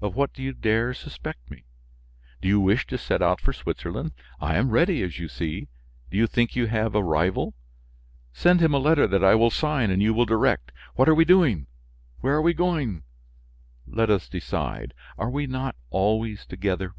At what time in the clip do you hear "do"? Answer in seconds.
0.32-0.40, 2.40-2.46, 6.12-6.16